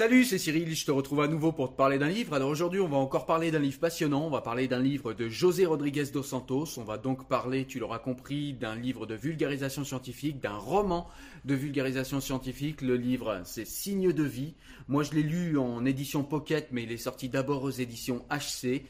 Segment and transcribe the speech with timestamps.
[0.00, 2.32] Salut, c'est Cyril, je te retrouve à nouveau pour te parler d'un livre.
[2.32, 5.28] Alors aujourd'hui, on va encore parler d'un livre passionnant, on va parler d'un livre de
[5.28, 9.84] José Rodriguez dos Santos, on va donc parler, tu l'auras compris, d'un livre de vulgarisation
[9.84, 11.06] scientifique, d'un roman
[11.44, 12.80] de vulgarisation scientifique.
[12.80, 14.54] Le livre, c'est Signes de vie.
[14.88, 18.86] Moi, je l'ai lu en édition Pocket, mais il est sorti d'abord aux éditions HC.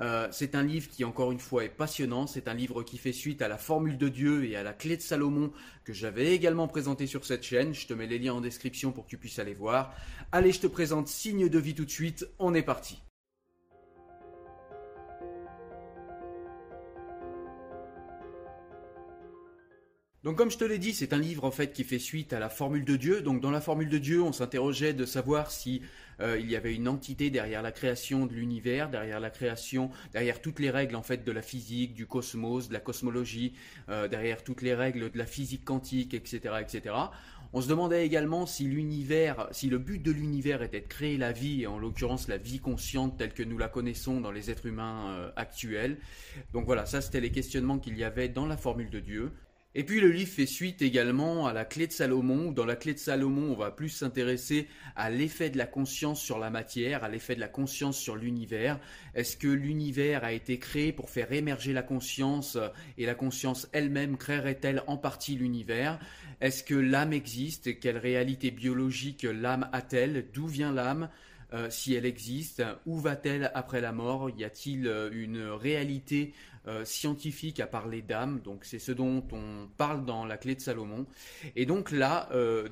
[0.00, 2.26] Euh, c'est un livre qui, encore une fois, est passionnant.
[2.26, 4.96] C'est un livre qui fait suite à la Formule de Dieu et à la Clé
[4.96, 5.52] de Salomon
[5.84, 7.74] que j'avais également présenté sur cette chaîne.
[7.74, 9.94] Je te mets les liens en description pour que tu puisses aller voir.
[10.32, 12.26] Allez, je te présente Signe de vie tout de suite.
[12.38, 13.02] On est parti.
[20.24, 22.38] Donc comme je te l'ai dit, c'est un livre en fait qui fait suite à
[22.38, 23.22] la formule de Dieu.
[23.22, 25.82] Donc dans la formule de Dieu, on s'interrogeait de savoir si
[26.20, 30.40] euh, il y avait une entité derrière la création de l'univers, derrière la création, derrière
[30.40, 33.54] toutes les règles en fait de la physique, du cosmos, de la cosmologie,
[33.88, 36.94] euh, derrière toutes les règles de la physique quantique, etc., etc.
[37.52, 41.32] On se demandait également si l'univers, si le but de l'univers était de créer la
[41.32, 44.66] vie, et en l'occurrence la vie consciente telle que nous la connaissons dans les êtres
[44.66, 45.98] humains euh, actuels.
[46.52, 49.32] Donc voilà, ça c'était les questionnements qu'il y avait dans la formule de Dieu.
[49.74, 52.52] Et puis le livre fait suite également à la clé de Salomon.
[52.52, 56.38] Dans la clé de Salomon, on va plus s'intéresser à l'effet de la conscience sur
[56.38, 58.78] la matière, à l'effet de la conscience sur l'univers.
[59.14, 62.58] Est-ce que l'univers a été créé pour faire émerger la conscience
[62.98, 65.98] et la conscience elle-même créerait-elle en partie l'univers?
[66.42, 67.80] Est-ce que l'âme existe?
[67.80, 70.26] Quelle réalité biologique l'âme a-t-elle?
[70.34, 71.08] D'où vient l'âme?
[71.54, 74.30] Euh, si elle existe, où va-t-elle après la mort?
[74.30, 76.32] Y a-t-il euh, une réalité
[76.66, 80.60] euh, scientifique à parler d'âme Donc c'est ce dont on parle dans la clé de
[80.60, 81.06] Salomon.
[81.56, 82.28] Et donc là,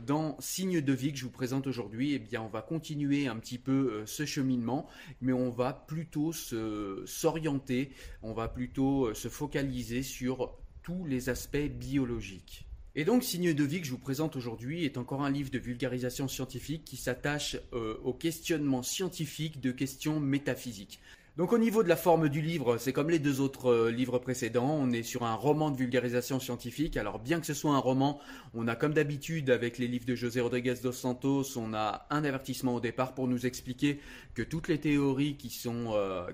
[0.07, 3.37] dans Signe de vie que je vous présente aujourd'hui, eh bien on va continuer un
[3.37, 4.87] petit peu ce cheminement,
[5.21, 7.91] mais on va plutôt s'orienter,
[8.23, 12.70] on va plutôt se focaliser sur tous les aspects biologiques.
[12.97, 15.59] Et donc, Signe de vie que je vous présente aujourd'hui est encore un livre de
[15.61, 21.01] vulgarisation scientifique qui s'attache euh, au questionnement scientifique de questions métaphysiques.
[21.41, 24.19] Donc au niveau de la forme du livre, c'est comme les deux autres euh, livres
[24.19, 26.99] précédents, on est sur un roman de vulgarisation scientifique.
[26.99, 28.21] Alors bien que ce soit un roman,
[28.53, 32.25] on a comme d'habitude avec les livres de José Rodriguez dos Santos, on a un
[32.25, 34.01] avertissement au départ pour nous expliquer
[34.35, 36.27] que toutes les théories qui sont, euh,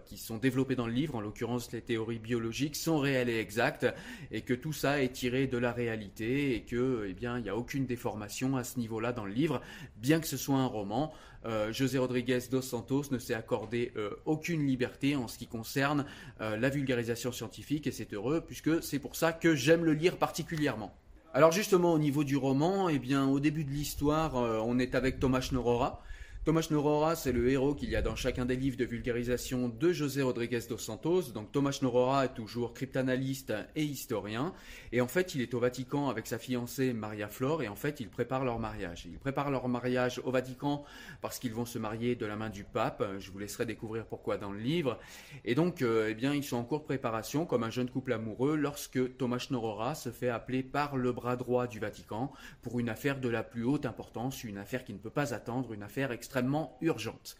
[0.43, 3.87] développées dans le livre, en l'occurrence les théories biologiques, sont réelles et exactes
[4.33, 7.56] et que tout ça est tiré de la réalité et que eh il n'y a
[7.56, 9.62] aucune déformation à ce niveau-là dans le livre,
[9.99, 11.12] bien que ce soit un roman.
[11.47, 16.05] Euh, José Rodriguez dos Santos ne s'est accordé euh, aucune liberté en ce qui concerne
[16.41, 20.17] euh, la vulgarisation scientifique et c'est heureux puisque c'est pour ça que j'aime le lire
[20.17, 20.93] particulièrement.
[21.34, 25.21] Alors justement au niveau du roman, eh bien au début de l'histoire, on est avec
[25.21, 26.03] Thomas Schnorora
[26.47, 29.93] Thomas Norora, c'est le héros qu'il y a dans chacun des livres de vulgarisation de
[29.93, 31.33] José Rodriguez dos Santos.
[31.34, 34.54] Donc Thomas Norora est toujours cryptanalyste et historien.
[34.93, 37.65] Et en fait, il est au Vatican avec sa fiancée Maria Flore.
[37.65, 39.07] Et en fait, ils préparent leur mariage.
[39.07, 40.84] Ils préparent leur mariage au Vatican
[41.21, 43.03] parce qu'ils vont se marier de la main du pape.
[43.19, 45.01] Je vous laisserai découvrir pourquoi dans le livre.
[45.45, 48.13] Et donc, euh, eh bien, ils sont en cours de préparation comme un jeune couple
[48.13, 52.31] amoureux lorsque Thomas Norora se fait appeler par le bras droit du Vatican
[52.63, 55.72] pour une affaire de la plus haute importance, une affaire qui ne peut pas attendre,
[55.72, 57.36] une affaire extrêmement extrêmement urgente.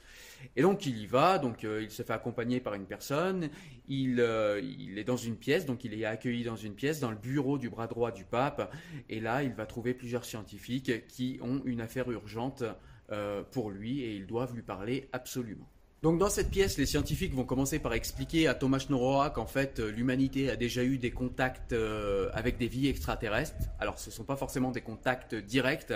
[0.55, 3.51] Et donc il y va, donc euh, il se fait accompagner par une personne,
[3.89, 7.11] il, euh, il, est dans une pièce, donc il est accueilli dans une pièce, dans
[7.11, 8.73] le bureau du bras droit du pape,
[9.09, 12.65] et là il va trouver plusieurs scientifiques qui ont une affaire urgente
[13.13, 15.69] euh, pour lui et ils doivent lui parler absolument.
[16.03, 19.81] Donc dans cette pièce, les scientifiques vont commencer par expliquer à Thomas Noroa qu'en fait
[19.81, 21.75] l'humanité a déjà eu des contacts
[22.33, 23.57] avec des vies extraterrestres.
[23.81, 25.93] Alors ce ne sont pas forcément des contacts directs,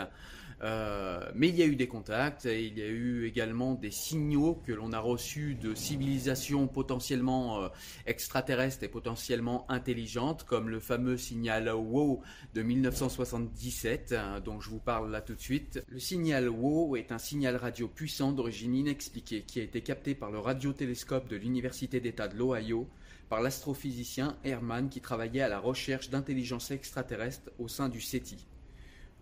[0.62, 3.90] euh, mais il y a eu des contacts, et il y a eu également des
[3.90, 7.68] signaux que l'on a reçus de civilisations potentiellement euh,
[8.06, 12.20] extraterrestres et potentiellement intelligentes, comme le fameux signal WOW
[12.54, 15.82] de 1977, hein, dont je vous parle là tout de suite.
[15.88, 20.30] Le signal WOW est un signal radio puissant d'origine inexpliquée qui a été capté par
[20.30, 22.86] le radiotélescope de l'Université d'État de l'Ohio
[23.30, 28.49] par l'astrophysicien Herman qui travaillait à la recherche d'intelligence extraterrestre au sein du SETI.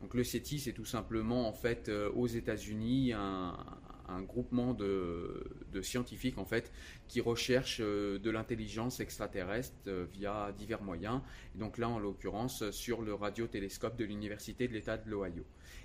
[0.00, 3.54] Donc le CETI, c'est tout simplement en fait euh, aux États-Unis un,
[4.22, 5.44] groupement de,
[5.82, 6.36] scientifiques
[7.08, 11.20] qui recherchent euh, de l'intelligence extraterrestre euh, via divers moyens.
[11.54, 15.44] Et donc là, en l'occurrence, sur le radiotélescope de l'université de l'État de l'Ohio.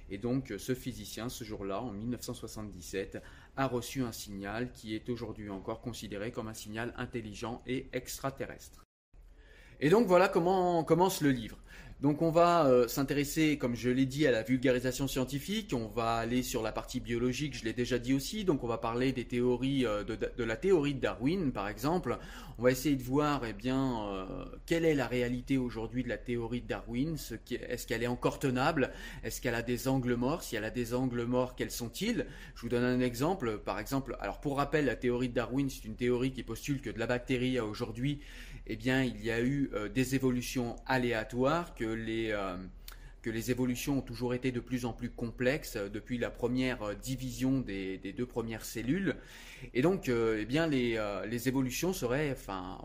[0.10, 3.21] Et donc ce physicien, ce jour-là, en 1977,
[3.57, 8.83] a reçu un signal qui est aujourd'hui encore considéré comme un signal intelligent et extraterrestre.
[9.80, 11.58] Et donc voilà comment commence le livre.
[12.04, 16.16] Donc on va euh, s'intéresser, comme je l'ai dit, à la vulgarisation scientifique, on va
[16.16, 19.24] aller sur la partie biologique, je l'ai déjà dit aussi, donc on va parler des
[19.24, 22.18] théories, euh, de, la théorie de Darwin par exemple,
[22.58, 24.25] on va essayer de voir eh bien, euh,
[24.66, 28.92] quelle est la réalité aujourd'hui de la théorie de Darwin, est-ce qu'elle est encore tenable,
[29.24, 32.25] est-ce qu'elle a des angles morts, si elle a des angles morts, quels sont-ils?
[32.56, 35.86] Je vous donne un exemple, par exemple, alors pour rappel, la théorie de Darwin, c'est
[35.86, 38.20] une théorie qui postule que de la bactérie à aujourd'hui,
[38.68, 42.56] eh bien, il y a eu euh, des évolutions aléatoires, que les, euh,
[43.21, 46.95] que les évolutions ont toujours été de plus en plus complexes euh, depuis la première
[46.95, 49.15] division des, deux premières cellules.
[49.74, 52.80] Et donc, eh bien, les, les évolutions seraient, enfin,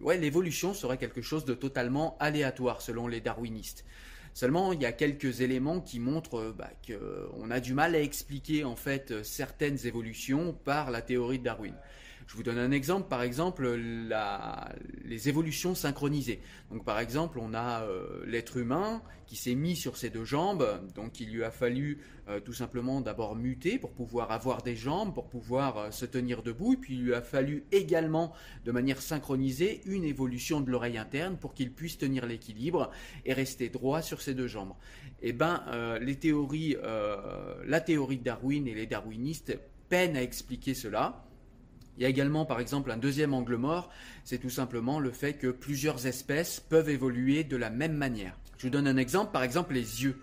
[0.00, 3.84] ouais, l'évolution serait quelque chose de totalement aléatoire selon les darwinistes.
[4.34, 8.64] Seulement, il y a quelques éléments qui montrent bah, qu'on a du mal à expliquer
[8.64, 11.74] en fait certaines évolutions par la théorie de Darwin.
[12.26, 13.66] Je vous donne un exemple, par exemple
[15.04, 16.40] les évolutions synchronisées.
[16.70, 20.66] Donc par exemple, on a euh, l'être humain qui s'est mis sur ses deux jambes,
[20.94, 21.98] donc il lui a fallu
[22.28, 26.42] euh, tout simplement d'abord muter pour pouvoir avoir des jambes, pour pouvoir euh, se tenir
[26.42, 28.32] debout, et puis il lui a fallu également
[28.64, 32.90] de manière synchronisée une évolution de l'oreille interne pour qu'il puisse tenir l'équilibre
[33.24, 34.74] et rester droit sur ses deux jambes.
[35.22, 39.58] Eh ben, la théorie de Darwin et les darwinistes
[39.88, 41.24] peinent à expliquer cela.
[41.96, 43.90] Il y a également par exemple un deuxième angle mort,
[44.24, 48.36] c'est tout simplement le fait que plusieurs espèces peuvent évoluer de la même manière.
[48.58, 50.16] Je vous donne un exemple, par exemple les yeux.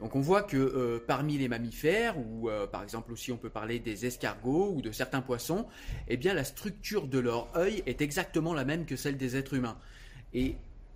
[0.00, 3.50] Donc on voit que euh, parmi les mammifères, ou euh, par exemple aussi on peut
[3.50, 5.66] parler des escargots ou de certains poissons,
[6.08, 9.54] eh bien la structure de leur œil est exactement la même que celle des êtres
[9.54, 9.76] humains.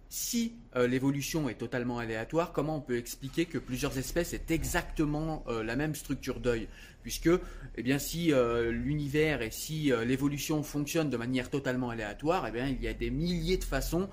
[0.09, 5.45] Si euh, l'évolution est totalement aléatoire, comment on peut expliquer que plusieurs espèces aient exactement
[5.49, 6.69] euh, la même structure d'œil?
[7.03, 7.31] Puisque,
[7.77, 12.89] eh si euh, l'univers et si l'évolution fonctionne de manière totalement aléatoire, eh il y
[12.89, 14.11] a des milliers de façons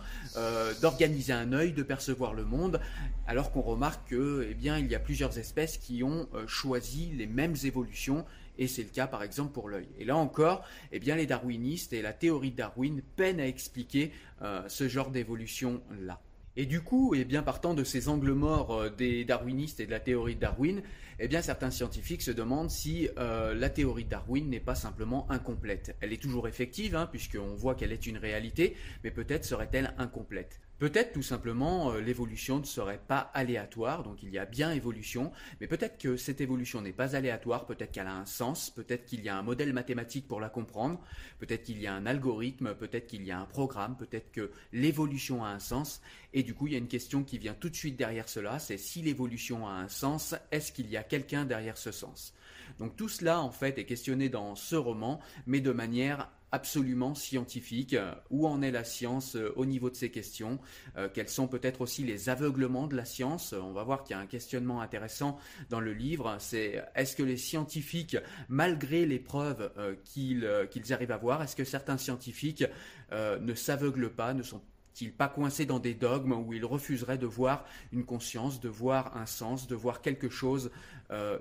[0.82, 2.80] d'organiser un œil, de percevoir le monde,
[3.28, 7.56] alors qu'on remarque que, eh il y a plusieurs espèces qui ont choisi les mêmes
[7.64, 8.26] évolutions
[8.58, 9.88] et c'est le cas par exemple pour l'œil.
[9.98, 14.12] Et là encore, eh les darwinistes et la théorie de Darwin peinent à expliquer
[14.42, 16.22] euh, ce genre d'évolution-là.
[16.58, 19.92] Et du coup, eh bien, partant de ces angles morts euh, des darwinistes et de
[19.92, 20.82] la théorie de Darwin,
[21.20, 25.30] eh bien, certains scientifiques se demandent si euh, la théorie de Darwin n'est pas simplement
[25.30, 25.96] incomplète.
[26.00, 30.62] Elle est toujours effective, hein, puisqu'on voit qu'elle est une réalité, mais peut-être serait-elle incomplète.
[30.78, 35.32] Peut-être tout simplement euh, l'évolution ne serait pas aléatoire, donc il y a bien évolution,
[35.62, 39.24] mais peut-être que cette évolution n'est pas aléatoire, peut-être qu'elle a un sens, peut-être qu'il
[39.24, 41.00] y a un modèle mathématique pour la comprendre,
[41.40, 45.46] peut-être qu'il y a un algorithme, peut-être qu'il y a un programme, peut-être que l'évolution
[45.46, 46.02] a un sens,
[46.34, 48.60] et du coup il y a une question qui vient tout de suite derrière cela,
[48.60, 52.34] c'est si l'évolution a un sens, est-ce qu'il y a quelqu'un derrière ce sens?
[52.80, 57.96] Donc tout cela en fait est questionné dans ce roman, mais de manière absolument scientifique.
[58.32, 60.58] Où en est la science euh, au niveau de ces questions
[60.98, 64.20] euh, Quels sont peut-être aussi les aveuglements de la science On va voir qu'il y
[64.20, 65.38] a un questionnement intéressant
[65.70, 66.38] dans le livre.
[66.40, 71.66] C'est est-ce que les scientifiques, malgré les preuves euh, qu'ils arrivent à voir, est-ce que
[71.66, 72.64] certains scientifiques
[73.12, 74.62] ne s'aveuglent pas, ne sont
[75.02, 79.18] ils pas coincés dans des dogmes où ils refuseraient de voir une conscience, de voir
[79.18, 80.72] un sens, de voir quelque chose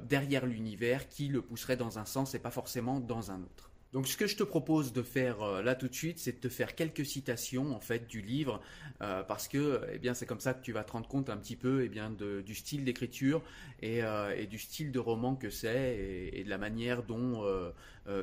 [0.02, 3.73] derrière l'univers qui le pousserait dans un sens et pas forcément dans un autre?
[3.94, 6.38] Donc ce que je te propose de faire euh, là tout de suite, c'est de
[6.38, 8.60] te faire quelques citations en fait du livre,
[9.02, 11.36] euh, parce que eh bien c'est comme ça que tu vas te rendre compte un
[11.36, 13.40] petit peu eh bien du style d'écriture
[13.84, 15.96] euh, et, du style de roman que c'est
[16.32, 17.44] et, de la manière dont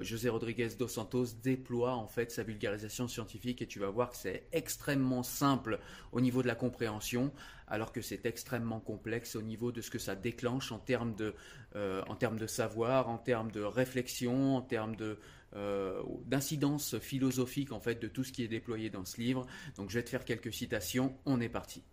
[0.02, 3.62] José Rodriguez dos Santos déploie en fait sa vulgarisation scientifique.
[3.62, 5.80] Et tu vas voir que c'est extrêmement simple
[6.12, 7.32] au niveau de la compréhension,
[7.68, 11.34] alors que c'est extrêmement complexe au niveau de ce que ça déclenche en termes de
[11.74, 15.18] en termes de savoir, en termes de réflexion, en termes de
[15.56, 19.46] euh, d'incidence philosophique en fait de tout ce qui est déployé dans ce livre.
[19.76, 21.14] Donc je vais te faire quelques citations.
[21.26, 21.84] On est parti.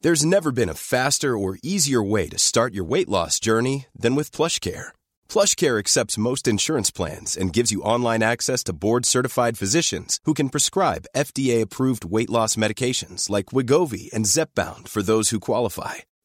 [0.00, 4.14] There's never been a faster or easier way to start your weight loss journey than
[4.14, 4.92] with PlushCare.
[5.28, 10.50] PlushCare accepts most insurance plans and gives you online access to board-certified physicians who can
[10.50, 15.94] prescribe FDA-approved weight loss medications like Wigovi and Zepbound for those who qualify.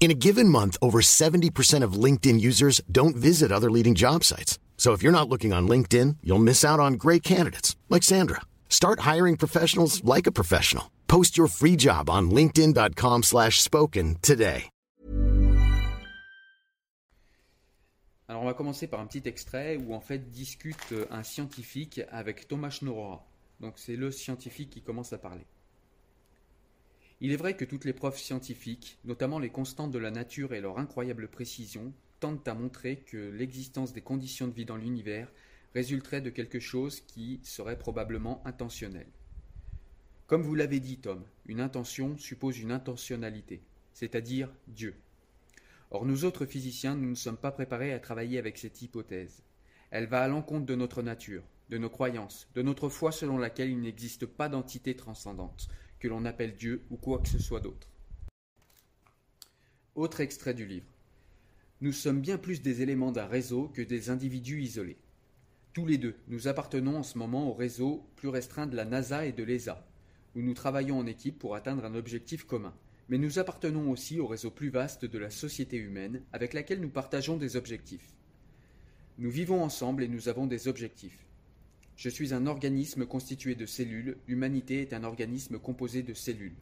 [0.00, 4.58] In a given month, over 70% of LinkedIn users don't visit other leading job sites.
[4.78, 8.40] So if you're not looking on LinkedIn, you'll miss out on great candidates like Sandra.
[8.70, 10.90] Start hiring professionals like a professional.
[11.06, 14.70] Post your free job on linkedin.com/spoken today.
[18.28, 22.46] Alors on va commencer par un petit extrait où en fait discute un scientifique avec
[22.46, 23.26] Thomas Schnorora.
[23.58, 25.44] Donc c'est le scientifique qui commence à parler.
[27.22, 30.60] Il est vrai que toutes les preuves scientifiques, notamment les constantes de la nature et
[30.62, 35.30] leur incroyable précision, tendent à montrer que l'existence des conditions de vie dans l'univers
[35.74, 39.06] résulterait de quelque chose qui serait probablement intentionnel.
[40.26, 43.60] Comme vous l'avez dit, Tom, une intention suppose une intentionnalité,
[43.92, 44.94] c'est-à-dire Dieu.
[45.90, 49.42] Or, nous autres physiciens, nous ne sommes pas préparés à travailler avec cette hypothèse.
[49.90, 53.70] Elle va à l'encontre de notre nature, de nos croyances, de notre foi selon laquelle
[53.70, 55.68] il n'existe pas d'entité transcendante,
[56.00, 57.88] que l'on appelle Dieu ou quoi que ce soit d'autre.
[59.94, 60.86] Autre extrait du livre.
[61.80, 64.98] Nous sommes bien plus des éléments d'un réseau que des individus isolés.
[65.72, 69.24] Tous les deux, nous appartenons en ce moment au réseau plus restreint de la NASA
[69.24, 69.86] et de l'ESA,
[70.34, 72.74] où nous travaillons en équipe pour atteindre un objectif commun.
[73.08, 76.90] Mais nous appartenons aussi au réseau plus vaste de la société humaine, avec laquelle nous
[76.90, 78.14] partageons des objectifs.
[79.18, 81.26] Nous vivons ensemble et nous avons des objectifs.
[82.00, 86.56] Je suis un organisme constitué de cellules, l'humanité est un organisme composé de cellules.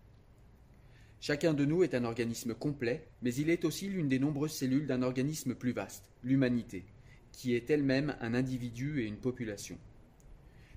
[1.21, 4.89] Chacun de nous est un organisme complet, mais il est aussi l'une des nombreuses cellules
[4.89, 6.87] d'un organisme plus vaste, l'humanité,
[7.31, 9.79] qui est elle-même un individu et une population.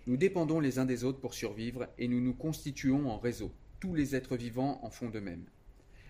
[0.05, 3.51] Nous dépendons les uns des autres pour survivre et nous nous constituons en réseau.
[3.79, 5.45] Tous les êtres vivants en font de même.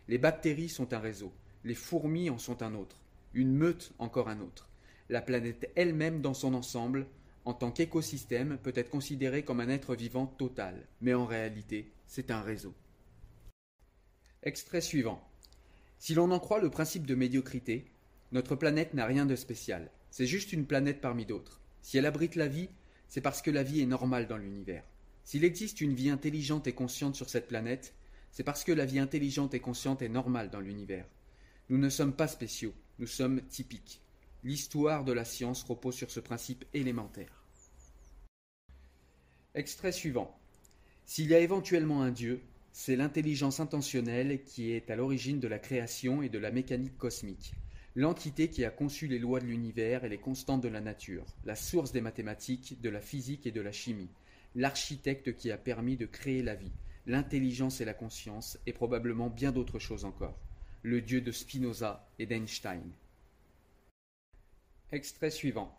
[0.10, 1.32] Les bactéries sont un réseau,
[1.64, 3.00] les fourmis en sont un autre,
[3.34, 4.68] une meute encore un autre.
[5.08, 7.08] La planète elle-même dans son ensemble
[7.46, 12.32] en tant qu'écosystème, peut être considéré comme un être vivant total, mais en réalité, c'est
[12.32, 12.74] un réseau.
[14.44, 15.28] Extrait suivant.
[16.00, 17.86] Si l'on en croit le principe de médiocrité,
[18.32, 19.92] notre planète n'a rien de spécial.
[20.10, 21.62] C'est juste une planète parmi d'autres.
[21.82, 22.70] Si elle abrite la vie,
[23.08, 24.84] c'est parce que la vie est normale dans l'univers.
[25.24, 27.94] S'il existe une vie intelligente et consciente sur cette planète,
[28.32, 31.06] c'est parce que la vie intelligente et consciente est normale dans l'univers.
[31.70, 34.02] Nous ne sommes pas spéciaux, nous sommes typiques.
[34.44, 37.44] L'histoire de la science repose sur ce principe élémentaire.
[39.54, 40.36] Extrait suivant.
[41.06, 45.60] S'il y a éventuellement un Dieu, c'est l'intelligence intentionnelle qui est à l'origine de la
[45.60, 47.54] création et de la mécanique cosmique,
[47.96, 51.56] l'entité qui a conçu les lois de l'univers et les constantes de la nature, la
[51.56, 54.10] source des mathématiques, de la physique et de la chimie,
[54.56, 56.72] l'architecte qui a permis de créer la vie,
[57.06, 60.40] l'intelligence et la conscience, et probablement bien d'autres choses encore,
[60.82, 62.90] le Dieu de Spinoza et d'Einstein.
[64.94, 65.74] Extrait suivant.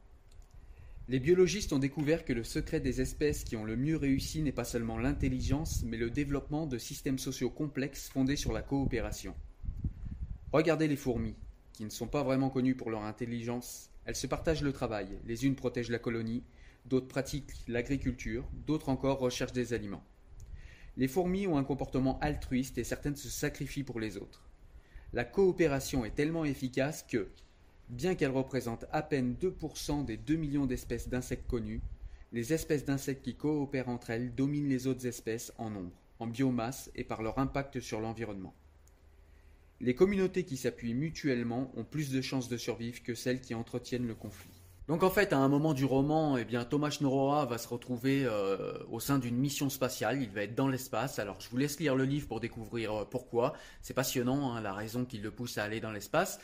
[1.07, 4.53] Les biologistes ont découvert que le secret des espèces qui ont le mieux réussi n'est
[4.53, 9.35] pas seulement l'intelligence, mais le développement de systèmes sociaux complexes fondés sur la coopération.
[10.51, 11.37] Regardez les fourmis,
[11.75, 13.91] qui ne sont pas vraiment connues pour leur intelligence.
[14.07, 16.43] Elles se partagent le travail, les unes protègent la colonie,
[16.87, 20.05] d'autres pratiquent l'agriculture, d'autres encore recherchent des aliments.
[20.97, 24.49] Les fourmis ont un comportement altruiste et certaines se sacrifient pour les autres.
[25.13, 27.29] La coopération est tellement efficace que,
[27.93, 31.83] Bien qu'elles représentent à peine 2% des 2 millions d'espèces d'insectes connues,
[32.33, 36.91] les espèces d'insectes qui coopèrent entre elles dominent les autres espèces en nombre, en biomasse
[36.95, 38.55] et par leur impact sur l'environnement.
[39.83, 44.07] Les communautés qui s'appuient mutuellement ont plus de chances de survivre que celles qui entretiennent
[44.07, 44.63] le conflit.
[44.89, 48.27] Donc en fait, à un moment du roman, eh bien Thomas Schnorroa va se retrouver
[48.91, 50.23] au sein d'une mission spatiale.
[50.23, 51.19] Il va être dans l'espace.
[51.19, 53.53] Alors je vous laisse lire le livre pour découvrir pourquoi.
[53.83, 56.41] C'est passionnant, hein, la raison qui le pousse à aller dans l'espace.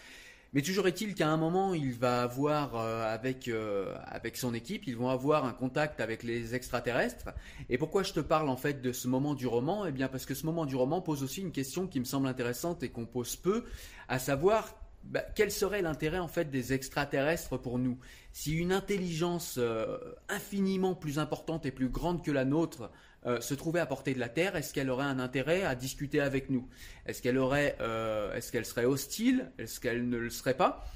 [0.54, 4.86] Mais toujours est-il qu'à un moment, il va avoir euh, avec euh, avec son équipe,
[4.86, 7.28] ils vont avoir un contact avec les extraterrestres.
[7.68, 9.84] Et pourquoi je te parle en fait de ce moment du roman?
[9.84, 12.26] Eh bien parce que ce moment du roman pose aussi une question qui me semble
[12.28, 13.64] intéressante et qu'on pose peu,
[14.08, 14.74] à savoir
[15.04, 17.98] bah, quel serait l'intérêt en fait des extraterrestres pour nous?
[18.32, 19.98] Si une intelligence euh,
[20.30, 22.90] infiniment plus importante et plus grande que la nôtre
[23.26, 26.20] euh, se trouvait à portée de la Terre, est-ce qu'elle aurait un intérêt à discuter
[26.20, 26.68] avec nous?
[27.04, 29.50] Est-ce qu'elle aurait, euh, est-ce qu'elle serait hostile?
[29.58, 30.86] Est-ce qu'elle ne le serait pas?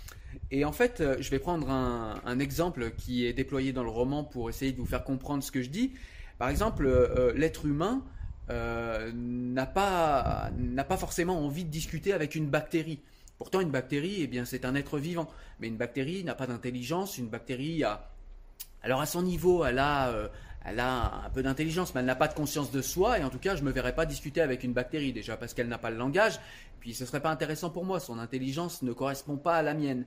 [0.52, 4.22] Et en fait, euh, je vais prendre un, exemple qui est déployé dans le roman
[4.22, 5.94] pour essayer de vous faire comprendre ce que je dis.
[6.38, 6.88] Par exemple,
[7.36, 8.02] l'être humain
[8.48, 13.00] n'a pas n'a pas forcément envie de discuter avec une bactérie.
[13.38, 15.28] Pourtant, une bactérie, eh bien, c'est un être vivant.
[15.60, 17.18] Mais une bactérie n'a pas d'intelligence.
[17.18, 18.08] Une bactérie a
[18.82, 20.12] alors à son niveau, elle a,
[20.64, 23.30] elle a un peu d'intelligence, mais elle n'a pas de conscience de soi, et en
[23.30, 25.78] tout cas, je ne me verrais pas discuter avec une bactérie, déjà parce qu'elle n'a
[25.78, 26.38] pas le langage,
[26.80, 29.74] puis ce ne serait pas intéressant pour moi, son intelligence ne correspond pas à la
[29.74, 30.06] mienne.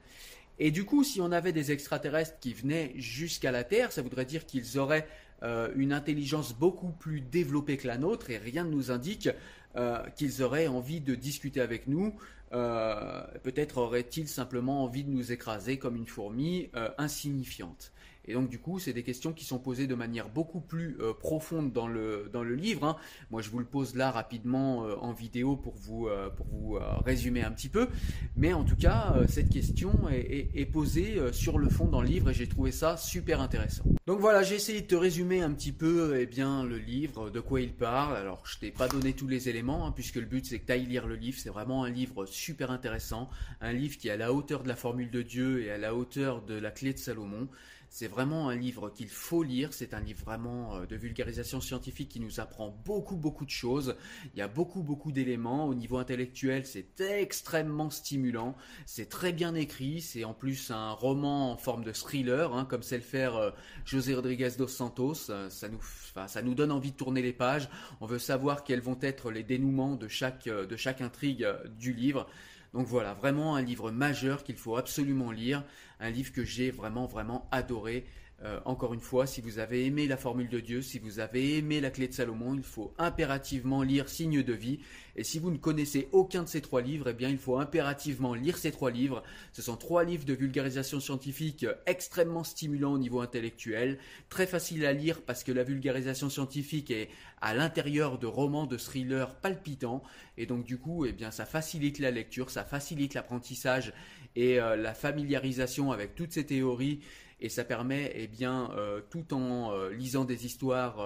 [0.57, 4.25] Et du coup, si on avait des extraterrestres qui venaient jusqu'à la Terre, ça voudrait
[4.25, 5.07] dire qu'ils auraient
[5.43, 9.29] euh, une intelligence beaucoup plus développée que la nôtre, et rien ne nous indique
[9.75, 12.15] euh, qu'ils auraient envie de discuter avec nous.
[12.53, 17.91] Euh, peut-être auraient-ils simplement envie de nous écraser comme une fourmi insignifiante.
[18.27, 21.13] Et donc du coup, c'est des questions qui sont posées de manière beaucoup plus euh,
[21.13, 22.85] profonde dans le, dans le livre.
[22.85, 22.95] Hein.
[23.31, 26.79] Moi, je vous le pose là rapidement euh, en vidéo pour vous, euh, pour vous
[27.05, 27.87] résumer un petit peu.
[28.35, 32.33] Mais en tout cas, cette question est, posée sur le fond dans le livre et
[32.33, 33.83] j'ai trouvé ça super intéressant.
[34.07, 37.39] Donc voilà, j'ai essayé de te résumer un petit peu eh bien, le livre, de
[37.39, 38.17] quoi il parle.
[38.17, 40.71] Alors, je t'ai pas donné tous les éléments, hein, puisque le but c'est que tu
[40.71, 41.37] ailles lire le livre.
[41.39, 43.29] C'est vraiment un livre super intéressant,
[43.61, 45.95] un livre qui est à la hauteur de la formule de Dieu et à la
[45.95, 47.47] hauteur de la clé de Salomon.
[47.97, 49.71] C'est vraiment un livre qu'il faut lire.
[49.71, 53.95] C'est un livre vraiment euh, de vulgarisation scientifique qui nous apprend beaucoup, beaucoup de choses.
[54.33, 55.65] Il y a beaucoup, beaucoup d'éléments.
[55.65, 58.57] Au niveau intellectuel, c'est extrêmement stimulant.
[58.85, 60.01] C'est très bien écrit.
[60.01, 63.51] C'est en plus un roman en forme de thriller, hein, comme sait le faire euh,
[63.85, 65.29] José Rodriguez dos Santos.
[65.29, 65.79] Euh, ça nous,
[66.27, 67.69] ça nous donne envie de tourner les pages.
[68.01, 71.47] On veut savoir quels vont être les dénouements de chaque, de chaque intrigue
[71.79, 72.27] du livre.
[72.75, 75.63] Donc voilà, vraiment un livre majeur qu'il faut absolument lire,
[76.01, 78.05] un livre que j'ai vraiment vraiment adoré.
[78.45, 81.57] Euh, encore une fois, si vous avez aimé la formule de Dieu, si vous avez
[81.57, 84.79] aimé la clé de Salomon, il faut impérativement lire Signe de vie.
[85.15, 88.35] Et si vous ne connaissez aucun de ces trois livres, eh bien, il faut impérativement
[88.35, 89.23] lire ces trois livres.
[89.51, 93.97] Ce sont trois livres de vulgarisation scientifique extrêmement stimulants au niveau intellectuel,
[94.29, 97.09] très faciles à lire parce que la vulgarisation scientifique est
[97.41, 100.03] à l'intérieur de romans de thrillers palpitants.
[100.37, 103.91] Et donc, du coup, eh bien, ça facilite la lecture, ça facilite l'apprentissage
[104.35, 106.99] et euh, la familiarisation avec toutes ces théories
[107.41, 110.97] et ça permet, eh bien, euh, tout en euh, lisant des histoires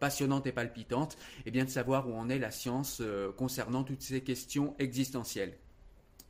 [0.00, 1.16] passionnantes et palpitantes,
[1.46, 3.02] eh de savoir où en est la science
[3.36, 5.56] concernant toutes ces questions existentielles.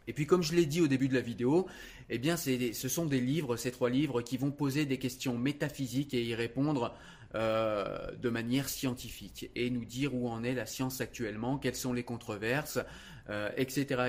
[0.07, 1.67] Et puis, comme je l'ai dit au début de la vidéo,
[2.11, 6.23] eh ce sont des livres, ces trois livres, qui vont poser des questions métaphysiques et
[6.23, 6.95] y répondre
[7.35, 11.93] euh, de manière scientifique et nous dire où en est la science actuellement, quelles sont
[11.93, 12.79] les controverses,
[13.31, 14.03] euh, etc.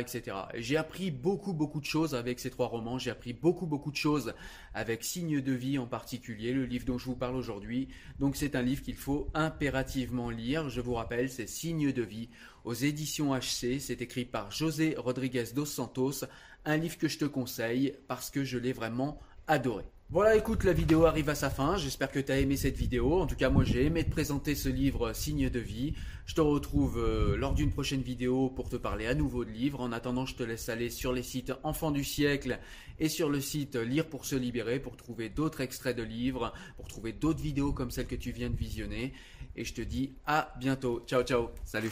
[0.55, 2.99] J'ai appris beaucoup, beaucoup de choses avec ces trois romans.
[2.99, 4.33] J'ai appris beaucoup, beaucoup de choses
[4.73, 7.87] avec Signe de vie en particulier, le livre dont je vous parle aujourd'hui.
[8.19, 10.69] Donc c'est un livre qu'il faut impérativement lire.
[10.69, 12.29] Je vous rappelle, c'est Signe de vie
[12.65, 13.79] aux éditions HC.
[13.79, 16.25] C'est écrit par José Rodriguez dos Santos.
[16.65, 19.85] Un livre que je te conseille parce que je l'ai vraiment adoré.
[20.11, 21.77] Voilà, écoute, la vidéo arrive à sa fin.
[21.77, 23.19] J'espère que tu as aimé cette vidéo.
[23.19, 25.93] En tout cas, moi, j'ai aimé te présenter ce livre Signe de vie.
[26.27, 29.81] Je te retrouve euh, lors d'une prochaine vidéo pour te parler à nouveau de livres.
[29.81, 32.59] En attendant, je te laisse aller sur les sites Enfants du siècle
[32.99, 36.87] et sur le site Lire pour se libérer pour trouver d'autres extraits de livres, pour
[36.87, 39.11] trouver d'autres vidéos comme celle que tu viens de visionner.
[39.55, 41.03] Et je te dis à bientôt.
[41.07, 41.49] Ciao, ciao.
[41.65, 41.91] Salut.